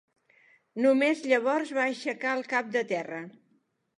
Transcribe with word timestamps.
Només 0.85 1.21
llavors 1.33 1.75
va 1.79 1.85
aixecar 1.91 2.33
el 2.39 2.43
cap 2.55 2.73
de 2.79 2.83
terra. 2.95 3.23